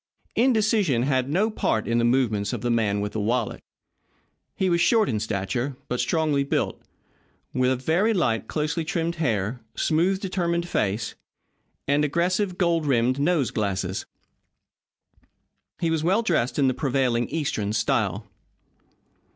Indecision 0.35 1.03
had 1.03 1.29
no 1.29 1.51
part 1.51 1.87
in 1.87 1.99
the 1.99 2.03
movements 2.03 2.53
of 2.53 2.61
the 2.61 2.71
man 2.71 3.01
with 3.01 3.11
the 3.11 3.19
wallet. 3.19 3.61
He 4.55 4.67
was 4.67 4.81
short 4.81 5.07
in 5.07 5.19
stature, 5.19 5.77
but 5.89 5.99
strongly 5.99 6.43
built, 6.43 6.81
with 7.53 7.83
very 7.83 8.11
light, 8.11 8.47
closely 8.47 8.83
trimmed 8.83 9.17
hair, 9.17 9.61
smooth, 9.75 10.19
determined 10.19 10.67
face, 10.67 11.13
and 11.87 12.03
aggressive, 12.03 12.57
gold 12.57 12.87
rimmed 12.87 13.19
nose 13.19 13.51
glasses. 13.51 14.07
He 15.77 15.91
was 15.91 16.03
well 16.03 16.23
dressed 16.23 16.57
in 16.57 16.67
the 16.67 16.73
prevailing 16.73 17.29
Eastern 17.29 17.71
style. 17.71 18.25